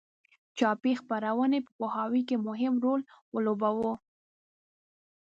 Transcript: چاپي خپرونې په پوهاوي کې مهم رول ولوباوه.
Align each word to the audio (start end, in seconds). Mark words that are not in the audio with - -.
چاپي 0.57 0.91
خپرونې 1.01 1.59
په 1.65 1.71
پوهاوي 1.77 2.21
کې 2.27 2.43
مهم 2.47 2.73
رول 2.83 3.01
ولوباوه. 3.33 3.93